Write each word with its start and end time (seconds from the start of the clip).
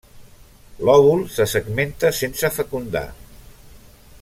L'òvul 0.87 1.21
se 1.35 1.45
segmenta 1.51 2.11
sense 2.21 2.51
fecundar. 2.57 3.07